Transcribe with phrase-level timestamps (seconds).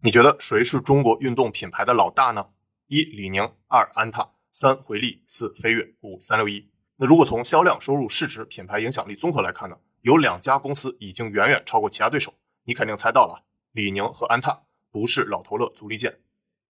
[0.00, 2.50] 你觉得谁是中国运动品牌的老大呢？
[2.86, 6.70] 一李宁，二安踏，三回力，四飞跃，五三六一。
[6.98, 9.76] 那如果从销量、收入、市值、品牌影响力综合来看呢？
[10.02, 12.32] 有两家公司已经远远超过其他对手。
[12.62, 16.20] 你肯定猜到了，李宁和安踏不是老头乐、足力健。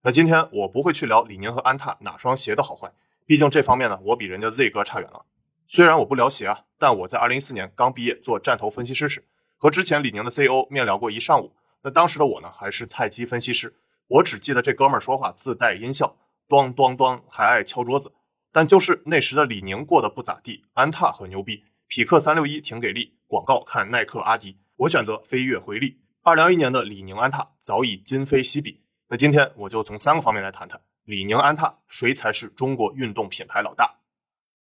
[0.04, 2.90] 那今天我不会去聊李宁和安踏哪双鞋的好坏，
[3.26, 5.26] 毕竟这方面呢，我比人家 Z 哥差远了。
[5.66, 11.54] 虽然我不聊鞋啊，但我在二零一四年刚毕业做战投分析师时，和之前李宁的 CEO 面聊过一上午。
[11.82, 13.76] 那当时的我呢，还是菜鸡分析师，
[14.08, 16.16] 我只记得这哥们儿说话自带音效，
[16.48, 18.12] 咚咚咚，还爱敲桌子。
[18.50, 24.58] 但就是那时的李宁过得不咋地，安踏很牛逼，匹克三六一挺给力，广告看耐克、阿迪。
[24.76, 26.00] 我选择飞跃回力。
[26.22, 28.82] 二零二一年的李宁、安踏早已今非昔比。
[29.08, 34.00] 那今天我就从三个方面来谈谈李宁、安踏谁才是中国运动品牌老大。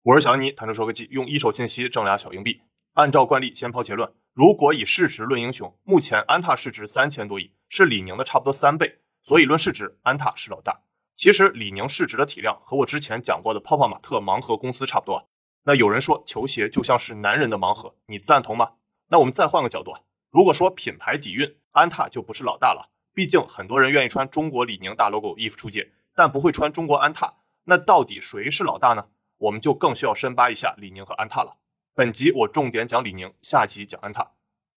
[0.03, 2.63] 我是小安妮，谈车说科技，用一手信息挣俩小硬币。
[2.95, 4.13] 按照惯例，先抛结论。
[4.33, 10.83] 如果以市值论英雄，目前安踏市值三千多亿，是李宁的差不多三倍，所以论市值，安踏是老大。
[11.16, 15.29] 其实李宁市值的体量和我之前讲过的泡泡玛特盲盒公司差不多。
[15.65, 18.74] 那有人说球鞋就像是男人的盲盒，你赞同吗？
[19.09, 19.93] 那我们再换个角度，
[20.30, 22.90] 如果说品牌底蕴，安踏就不是老大了。
[23.12, 27.35] 毕竟很多人愿意穿中国李宁大 logo 衣服出街，但不会穿中国安踏。
[27.65, 29.09] 那到底谁是老大呢？
[29.38, 31.57] 我们就更需要深扒一下李宁和安踏了。
[32.01, 34.32] 本集我重点讲李宁，下集讲安踏。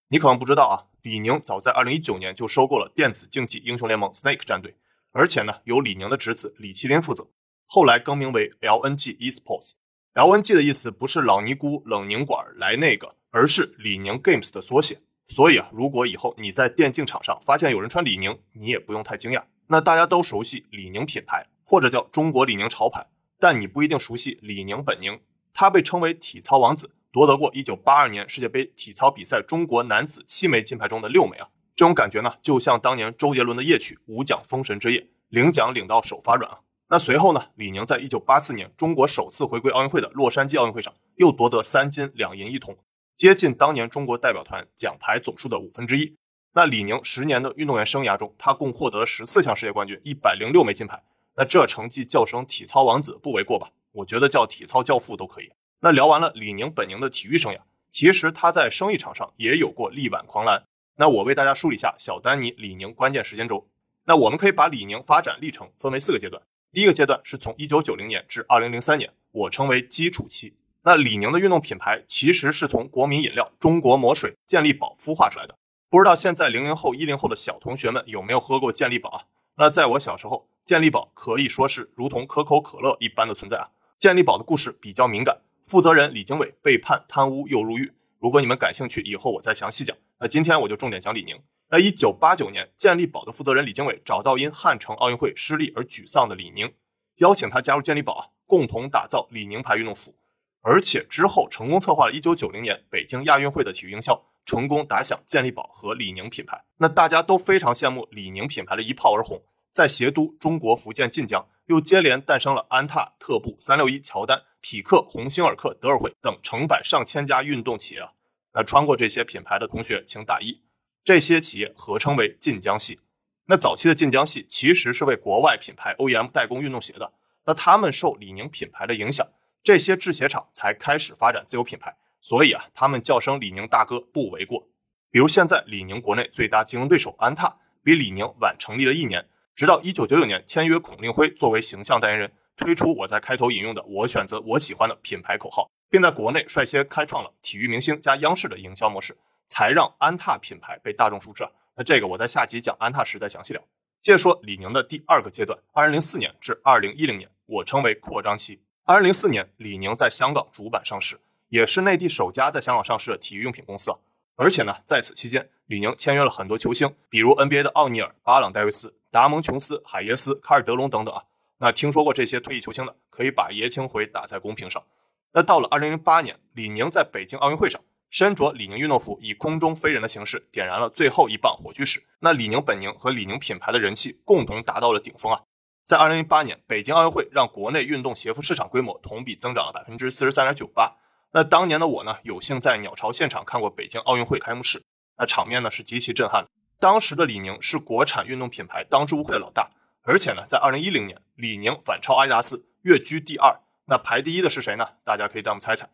[0.09, 4.75] 你可能不知道啊，李宁早在二零一九年就收购了电子竞技英雄联盟 Snake 战队，
[5.13, 7.29] 而且呢由李宁的侄子李麒麟负责，
[7.65, 9.75] 后来更名为 LNG Esports。
[10.15, 14.99] LNG 的意思不是老尼姑冷凝管来那个，而是李宁 Games 的缩写。
[15.29, 19.41] 所以啊，如果以后你在电竞场上发现有人穿李宁，你也不用太惊讶。
[19.67, 23.07] 那大家都熟悉李宁品牌，或者叫中国李宁潮牌，
[23.39, 25.21] 但你不一定熟悉李宁本宁。
[25.53, 26.97] 他被称为体操王子。
[27.13, 31.47] 夺得过一九八二年世界杯体操比赛中国男子七枚金牌中的六枚啊！
[31.75, 36.61] 这种感觉呢，就像当年周杰伦的夜曲《五奖封神之夜》，领奖领到手发软啊！
[36.87, 42.75] 那随后呢，李宁在一九八四年中国首次回归奥运会的洛杉矶奥运会上，又夺得三金两银一铜，
[43.15, 46.15] 接近当年中国代表团奖牌总数的五分之一。
[46.55, 51.03] 那李宁十年的运动员生涯中，他共获得了十四项世界冠军，一百零六枚金牌。
[51.35, 53.69] 那这成绩叫声体操王子不为过吧？
[53.91, 55.51] 我觉得叫体操教父都可以。
[55.85, 57.59] 那聊完了李宁本宁的体育生涯，
[57.91, 60.63] 其实他在生意场上也有过力挽狂澜。
[60.95, 63.67] 那我为大家梳理一下小丹尼李宁关键时间轴。
[64.05, 66.41] 那我们可以把李宁发展历程分为四个阶段。
[66.71, 70.55] 第一个阶段是从一九九零年至二零零三年，我称为基础期。
[70.83, 75.53] 那李宁的运动品牌其实是从国民饮料中国魔水健力宝孵化出来的。
[75.89, 79.23] 不知道现在零零后、一零后的小同学们有没有喝过健力宝啊？
[79.57, 83.71] 那在我小时候，健力宝可以说是如同可口可乐一般的存在啊。
[83.99, 85.41] 健力宝的故事比较敏感。
[85.63, 87.93] 负责人李经纬被判贪污又入狱。
[88.19, 89.95] 如果你们感兴趣，以后我再详细讲。
[90.19, 91.41] 那今天我就重点讲李宁。
[91.69, 96.71] 那一九八九年，健力宝的负责人李经纬找到因汉城奥运会失利而沮丧的李宁，
[97.17, 100.13] 邀请他加入健力宝啊，共同打造李宁牌运动服。
[100.61, 106.63] 而且之后成功策划了一九九零年北京亚运会的体育营销，成功打响健力宝和李宁品牌。
[106.77, 109.41] 那大家都非常羡慕李宁品牌的一炮而红，
[109.71, 114.43] 在协都、中国福建晋江又接连诞生了安踏、特步、三六一、乔丹。
[114.63, 118.13] 匹克、鸿星尔克、德尔惠等成百上千家运动企业啊，
[118.53, 120.61] 那穿过这些品牌的同学请打一。
[121.03, 123.01] 这些企业合称为晋江系。
[123.47, 127.11] 那早期的晋江系其实是为国外品牌 OEM 代工运动鞋的。
[127.45, 129.27] 那他们受李宁品牌的影响，
[129.61, 131.93] 这些制鞋厂才开始发展自有品牌。
[132.21, 134.69] 所以啊，他们叫声李宁大哥不为过。
[135.11, 142.31] 比如现在李宁国内最大竞争对手安踏，比李宁晚成立了一年，直到一九九九年签约孔令辉作为形象代言人。
[142.55, 151.43] 推出我在开头引用的“我选择我喜欢的品牌”口号，并在国内率先开创了体育明星加央视的营销模式，才让安踏品牌被大众熟知。
[151.75, 153.61] 那这个我在下集讲安踏时再详细聊。
[154.01, 158.61] 接着说李宁的第二个阶段，二零零四年至二零一零年，我称为扩张期。
[158.85, 161.19] 二零零四年，李宁在香港主板上市，
[161.49, 163.95] 也是内地首家在香港上市的体育用品公司。
[164.35, 171.23] 而且呢，在此期间，李宁签约了很多球星，比如 NBA 的奥尼尔、巴朗戴维斯、达蒙琼斯、海耶斯、卡尔德隆等等啊。
[171.63, 174.83] 那听说过这些退役球星的，可以把爷青回打在公屏上。
[175.31, 177.79] 那到了二零零八年，李宁在北京奥运会上
[178.09, 185.43] 身着李宁运动服，以空中飞人的形式点燃了最后一棒火炬时，那李宁本宁和李宁品牌的人气共同达到了顶峰啊！
[185.85, 190.97] 在二零零八年北京奥运会，让国内运动鞋服市场规模同比增长了百分之四十三点九八。
[191.31, 194.83] 那当年的我呢，有幸在鸟巢现场看过北京奥运会开幕式，
[195.17, 196.45] 那场面呢是极其震撼。
[196.77, 199.69] 当时的李宁是国产运动品牌当之无愧的老大。
[200.03, 203.61] 而且呢，在二零一零年，李宁反超阿迪达斯，跃居第二。
[203.85, 204.85] 那排第一的是谁呢？
[205.03, 205.89] 大家可以弹幕猜猜。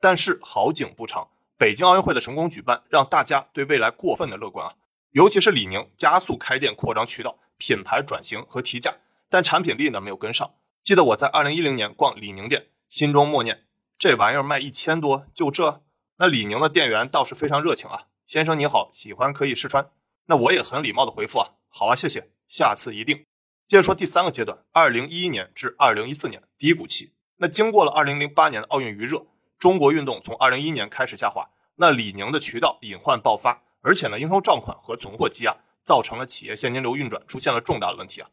[0.00, 4.74] 但是好景不长，北京奥运会的成功举办，让大家对未来过分的乐观啊。
[5.12, 8.96] 尤其是李宁加速开店扩张渠道、品牌转型和提价，
[9.28, 10.54] 但产品力呢没有跟上。
[10.82, 13.64] 记得我在二零一零年逛李宁店，心中默念：
[13.96, 15.82] 这玩意儿卖一千多，就这？
[16.16, 19.88] 那李宁的店员倒是非常热情啊，先生你好，喜欢可以试穿。
[20.26, 23.24] 那我也很礼貌的回复啊，好啊，谢谢，下次一定。
[23.72, 27.14] 接着说第三个阶段，二零一一年至二零一四年低谷期。
[27.38, 29.24] 那经过了二零零八年的奥运余热，
[29.58, 31.48] 中国运动从二零一一年开始下滑。
[31.76, 38.28] 那李宁的渠道隐患爆发，而且呢，应收账款和存货积压，造成了企业现金流运转出现了重大的问题啊。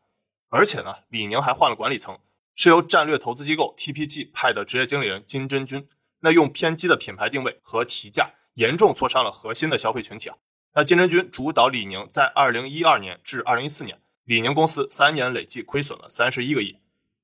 [0.50, 2.20] 而且呢，李宁还换了管理层，
[2.54, 5.88] 是由战略投资机构 TPG 派的职业经理人金真君。
[6.20, 10.36] 那用偏激的品牌定位和提价，严重挫伤了核心的消费群体啊。
[10.74, 16.78] 那金真君主导李宁，在二零一二年至二零一四年，李宁公司三年累计亏损了三十一个亿。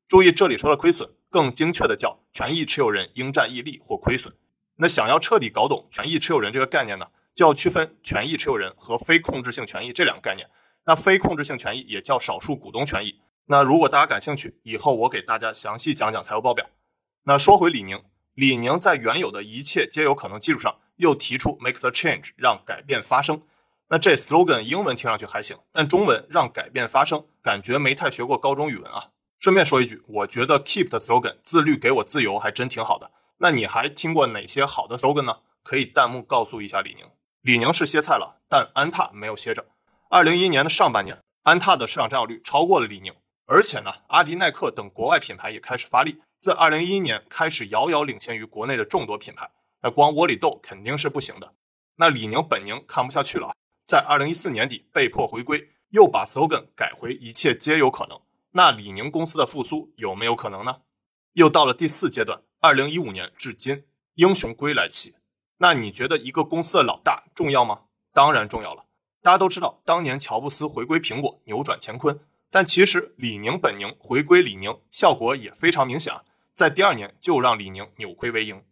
[0.08, 4.34] 注意，这里说的亏损，更精确的叫权益持有人应占溢利或亏损。
[4.78, 10.50] 那想要彻底搞懂权益持有人这个概念呢，就要区分权益持有人和非控制性权益这两个概念。
[10.86, 13.22] 那非控制性权益也叫少数股东权益。
[13.46, 16.68] 那如果大家感兴趣，以后我给大家详细讲讲财务报表。
[17.26, 18.02] 那说回李宁，
[18.34, 23.44] 李宁在原有的一切皆有可能基础上，又提出 make the change，让改变发生。
[23.90, 29.10] 那这 slogan 英文听上去还行，但中文让改变发生，感觉没太学过高中语文啊。
[29.38, 33.12] 顺便说一句，我觉得 keep 的 slogan 自律给我自由还真挺好的。
[33.38, 35.38] 那你还听过哪些好的 slogan 呢？
[35.62, 37.06] 可以弹幕告诉一下李宁。
[37.42, 39.66] 李宁是歇菜了，但安踏没有歇着。
[40.10, 43.14] 二零一一年的上半年，安踏的市场占有率超过了李宁，
[43.46, 49.52] 而且呢，阿迪耐克等国外品牌也开始发力，自二零一一年开始遥遥领先于国内的众多品牌。
[49.82, 51.54] 那光窝里斗肯定是不行的。
[51.98, 53.54] 那李宁本宁看不下去了，
[53.86, 58.20] 在二零一四年底被迫回归，又把 slogan 改回一切皆有可能。
[58.54, 60.78] 那李宁公司的复苏有没有可能呢？
[61.34, 62.42] 又到了第四阶段。
[62.62, 63.84] 二零一五年至今，
[64.16, 65.18] 英雄归来期。
[65.58, 67.82] 那你觉得一个公司的老大重要吗？
[68.12, 68.86] 当然重要了。
[69.22, 72.20] 大家都知道，当年乔布斯回归苹果，扭转乾坤。
[72.50, 76.24] 但其实李宁本宁回归李宁，效果也非常明显啊。
[76.56, 78.64] 在第二年就让李宁扭亏为盈。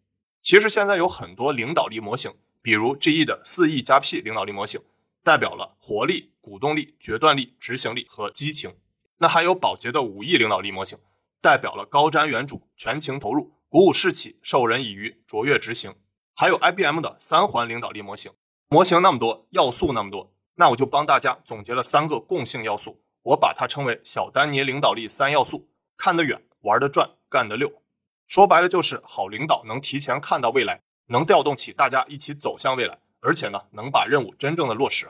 [0.42, 4.82] 其实现在有很多领导力模型，比如 GE 的四 E 加 P 领导力模型，
[5.24, 8.76] 代表了活力、鼓动力、决断力、执行力和激情。
[9.20, 11.00] 那还有宝洁的五 E 领导力模型，
[11.42, 13.54] 代表了高瞻远瞩、全情投入。
[13.70, 15.96] 鼓舞士气，授人以渔，卓越执行。
[16.36, 18.34] 还有 IBM 的三环领导力模型，
[18.68, 27.82] 模型那么多，要素那么多，那我就帮大家总结了三个共性要素，我把它称为小丹尼领导力三要素：看得远，玩得转，干得溜。
[28.28, 35.10] 说白了就是好领导能提前看到未来，能调动起大家一起走向未来，而且呢能把任务真正的落实。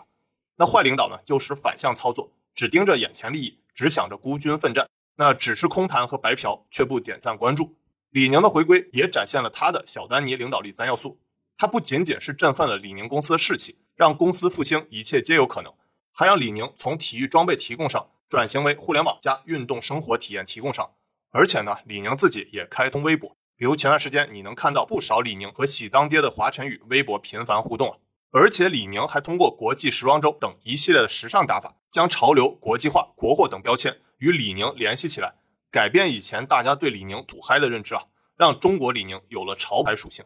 [0.56, 7.76] 那坏领导呢就是反向操作，只盯着眼前利益，只想着孤军奋战，那只是空谈和白嫖，却不点赞关注。
[8.12, 11.20] 李宁的回归也展现了他的小丹尼领导力三要素。
[11.58, 15.74] 他不仅仅是振奋了李宁公司的士气，让公司复兴一切皆有可能，
[16.12, 20.92] 还让李宁从体育装备提供商转型为互联网加运动生活体验提供商。
[21.32, 27.98] 而且呢，李宁自己也开通微博，比如前段时间你能看到不少李宁和喜当爹的华晨宇微博频繁互动啊。
[28.36, 35.36] 而且李宁还通过国际时装周等一系列的时尚打法，将潮流、国际化、国货等标签与李宁联系起来。
[35.70, 40.26] 改变以前大家对李宁土嗨的认知啊，让中国李宁有了潮牌属性。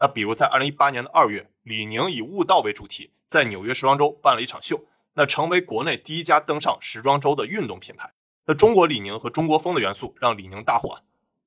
[0.00, 8.12] 那比如在二零一八年的二月，李宁以悟道为主题，在纽约时装周办了一场秀，那成为国内第一家登上时装周的运动品牌。
[8.46, 11.00] 那中国李宁和中国风的元素让李宁大火。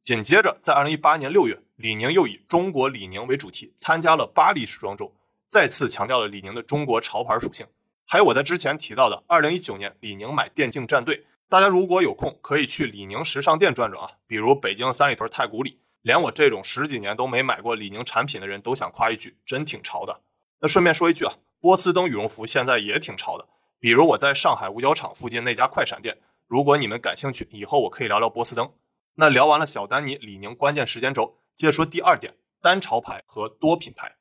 [0.05, 5.13] 紧接着在二零一八年六月，李宁又以中国李宁为主题参加了巴黎时装周，
[5.49, 7.65] 再次强调了李宁的中国潮牌属性。
[8.05, 11.25] 还有我在之前提到的二零一九年，李宁买电竞战队。
[11.49, 20.21] 大家如果有空，可以去李宁时尚店转转啊，比如北京三里屯太古里，连我这种十几年都没买过李宁产品的人都想夸一句，真挺潮的。
[20.59, 23.47] 那顺便说一句啊，波司登羽绒服现在也挺潮的，
[23.79, 28.69] 比如我在上海五角场附近那家快闪店，如果你们感兴趣，以后我可以聊聊波司登。
[29.15, 34.16] 那聊完了小丹尼、李宁关键时间轴，接着说第二点，单潮牌和多品牌。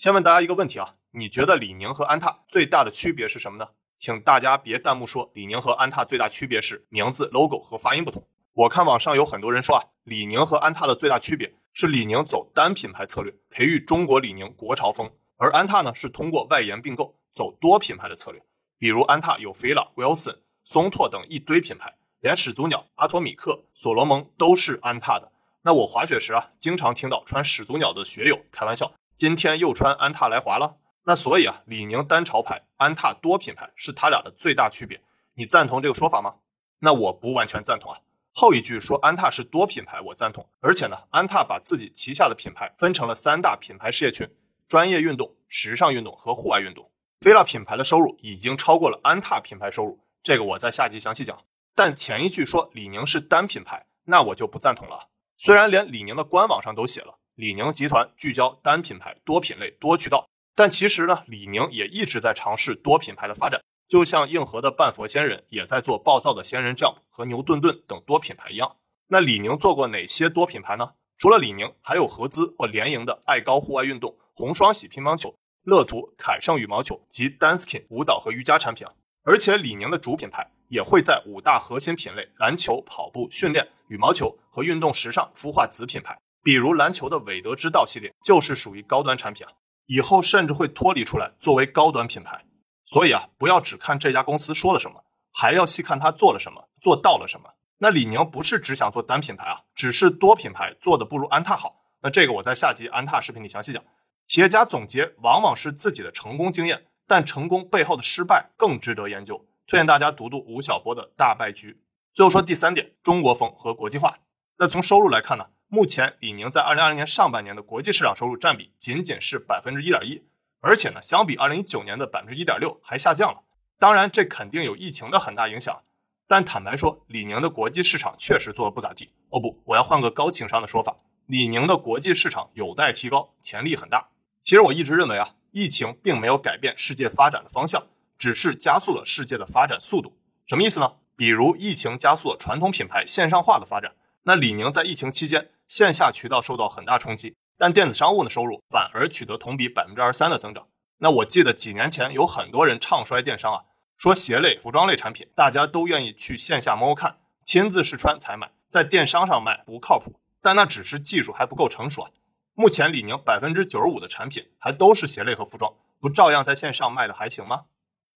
[0.00, 3.68] 先问大家一个问题啊，你觉得李宁和安踏最大的区别是什么呢？
[3.98, 8.26] 请大家别弹幕说李宁和安踏最大区别是名字、logo 和发音不同。
[8.54, 18.42] 我看网上有很多人说啊，李宁和安踏的最大区别是李宁走单品牌策略，培育中国李宁国潮风，而安踏呢是通过外延并购走多品牌的策略。
[18.78, 25.30] 比如安踏有 fila、Wilson、松拓等一堆品牌，连始祖鸟、阿托米克、所罗门都是安踏的。
[25.60, 30.78] 那我滑雪时啊，经常听到穿始祖鸟的雪友开玩笑，今天又穿安踏来华了。
[31.04, 35.02] 那所以啊，李宁单潮牌，安踏多品牌是他俩的最大区别。
[35.34, 36.36] 你赞同这个说法吗？
[36.78, 37.98] 那我不完全赞同啊。
[38.32, 40.48] 后一句说安踏是多品牌，我赞同。
[40.60, 44.26] 而且呢，安踏把自己旗下的品牌分成了三大品牌事业群：
[44.66, 46.90] 专业运动、时尚运动和户外运动。
[47.20, 51.38] 菲拉品牌的收入已经超过了安踏品牌收入，这个我在下集详细讲。
[51.74, 55.08] 但前一句说李宁是单品牌，那我就不赞同了。
[55.36, 63.58] 虽然连李宁的官网上都写了李宁集团聚焦单品牌、多品类、多渠道，但其实呢，李宁也一直在尝试多品牌的发展。
[63.88, 68.76] 就像硬核的半佛仙人也在做暴躁的仙人掌和牛顿顿等多品牌一样。
[69.08, 70.92] 那李宁做过哪些多品牌呢？
[71.16, 78.86] 除了李宁，还有合资或联营的爱高户外运动、红双喜乒乓球、乐图、凯盛羽毛球及 Danskin 舞蹈和瑜伽产品。
[79.22, 89.52] 而且李宁的主品牌也会在五大核心品类篮球、跑步、训练、羽毛球和运动时尚孵化子品牌，比如篮球的韦德之道系列就是属于高端产品啊，
[89.86, 92.44] 以后甚至会脱离出来作为高端品牌。
[92.84, 97.50] 所以啊，不要只看这家公司说了什么，还要细看它做了什么，做到了什么。
[97.78, 101.76] 那李宁不是只想做单品牌啊，只是多品牌做的不如安踏好。
[102.02, 103.82] 那这个我在下集安踏视频里详细讲。
[104.26, 109.46] 企业家总结往往是自己的成功经验，但成功背后的失败更值得研究。
[109.66, 111.82] 推荐大家读读吴晓波的大败局。
[112.12, 114.18] 最后说第三点，中国风和国际化。
[114.58, 120.24] 那从收入来看呢，目前李宁在二零二零年上半年的国际市场收入占比仅仅是百分之一点一。
[120.60, 123.44] 而且呢，相比二零一九年的百分之一点六还下降了。
[123.78, 125.84] 当然，这肯定有疫情的很大影响。
[126.26, 129.12] 但坦白说，李宁的国际市场确实做的不咋地。
[129.28, 130.96] 哦不，我要换个高情商的说法，
[131.26, 134.08] 李宁的国际市场有待提高，潜力很大。
[134.42, 137.86] 其实我一直认为啊，疫情并没有改变世界发展的方向，
[138.18, 140.18] 只是加速了世界的发展速度。
[140.46, 140.94] 什么意思呢？
[141.14, 147.34] 比如疫情加速了传统品牌线上化的发展，那李宁在疫情期间线下渠道受到很大冲击。
[147.56, 150.66] 但电子商务的收入反而取得同比百分之二十三的增长。
[150.96, 153.64] 那我记得几年前有很多人唱衰电商啊，
[153.98, 160.18] 说鞋类、服装类产品大家都愿意去线下摸摸看，亲自试穿才买，在电商上卖不靠谱。
[160.40, 162.10] 但那只是技术还不够成熟啊。
[162.54, 167.64] 目前李宁百分之九十五的产品还都是鞋类和服装，不照样在线上卖的还行吗？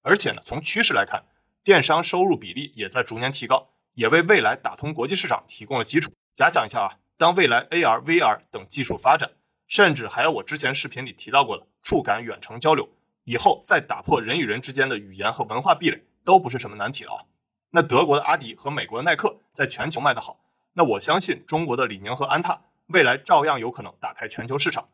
[0.01, 1.25] 而且呢，从趋势来看，
[1.63, 6.11] 电商收入比例也在逐年提高，也为未来打通国际市场提供了基础。
[6.35, 7.04] 假想一下啊。
[7.25, 9.31] 当未来 AR、VR 等技术发展，
[9.67, 12.87] 甚至还有我之前视频里提到过的触感远程交流，
[13.25, 17.25] 以后再打破人与人之间的语言和文化壁垒，都不是什么难题了啊！
[17.71, 20.39] 那德国的阿迪和美国的耐克在全球卖得好，
[20.75, 24.87] 那我相信中国的李宁和安踏未来照样有可能打开全球市场。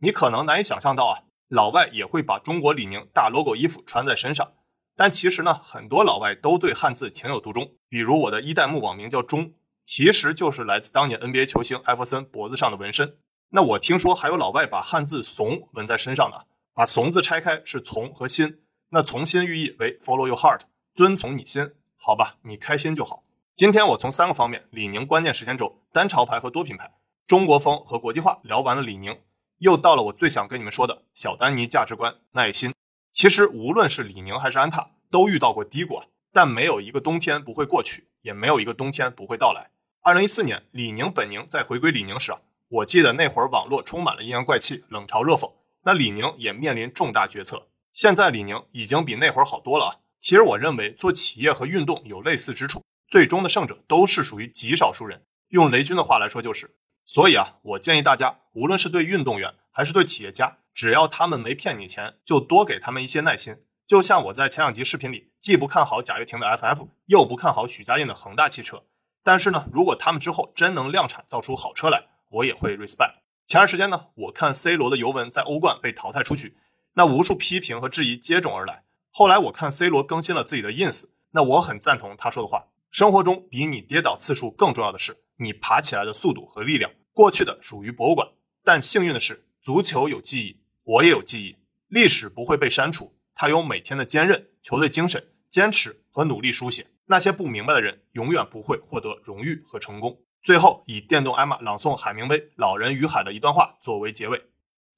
[0.00, 4.52] 你可能难以想象到啊，老外也会把中国李宁大 logo 衣服穿在身上，
[4.94, 9.54] 但其实呢，很多老外都对汉字情有独钟，比如我的一代目网名叫钟。
[9.88, 13.16] 其实就是来自当年 NBA 球星艾弗森脖子上的纹身。
[13.48, 18.60] 那我听说还有老外把汉字“怂”纹在身上的，把“怂”字拆开是“从”和“心”。
[18.92, 20.60] 那“从心”寓意为 “Follow your heart”，
[20.94, 21.72] 遵从你心。
[21.96, 23.24] 好吧，你开心就好。
[23.56, 26.92] 今天我从三个方面：李宁关键时间轴、单潮牌和多品牌、
[27.26, 29.18] 中国风和国际化聊完了李宁，
[29.60, 32.74] 又到了我最想跟你们说的小丹尼价值观耐心。
[33.10, 39.70] 其实无论是李宁还是安踏，都遇到过低谷啊，但没有一个冬天不会过去，也没有一个冬天不会到来。
[40.08, 45.52] 二零一四年，李宁本宁在回归李宁时啊，我记得那会儿网络充满了阴阳怪气、冷嘲热讽。
[45.82, 47.68] 那李宁也面临重大决策。
[47.92, 49.90] 现在李宁已经比那会儿好多了啊。
[50.18, 55.26] 其实我认为做企业和运动有类似之处，最终的胜者都是属于极少数人。
[55.48, 56.74] 用雷军的话来说就是，
[57.04, 63.56] 所以啊，我建议大家，无论是对运动员还是对企业家，只要他们没骗你钱，就多给他们一些耐心。
[63.86, 68.84] 就像我在前两集视频里，既不看好贾跃亭的 FF，又不看好许家印的恒大汽车。
[69.22, 73.14] 但是呢，如果他们之后真能量产造出好车来，我也会 respect。
[73.46, 76.56] 前段时间呢，我看 C 罗的尤文在欧冠被淘汰出局，
[76.94, 78.84] 那无数批评和质疑接踵而来。
[79.10, 86.90] 后来我看 C 罗更新了自己的 ins，那我很赞同他说的话：生活中比你跌倒次数更重要的是你爬起来的速度和力量。
[87.12, 88.28] 过去的属于博物馆，
[88.62, 91.56] 但幸运的是，足球有记忆，我也有记忆，
[91.88, 96.86] 历史不会被删除，它有每天的坚韧、球队精神、坚持和努力书写。
[97.10, 100.20] 那些不明白的人永远不会获得荣誉和成功。
[100.42, 104.44] 最后，以电动艾玛朗诵海明威《老人与海》的一段话作为结尾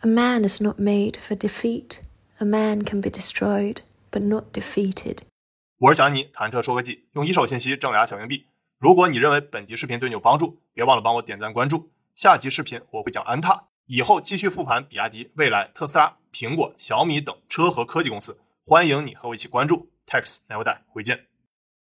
[0.01, 1.99] ：“A man is not made for defeat.
[2.39, 3.79] A man can be destroyed,
[4.11, 5.19] but not defeated.”
[5.79, 8.47] 我是小安妮，谈车说科技，用一手信息挣俩小硬币。
[8.79, 11.93] 如果你认为本集视频对你有帮助，别忘了帮我点赞关注。
[12.17, 18.41] 下集视频我会讲安踏，以后继续复盘比亚迪、蔚来、特斯拉、苹果、小米等车和科技公司。
[18.67, 19.91] 欢迎你和我一起关注。
[20.07, 21.30] Tax 来回带，回见。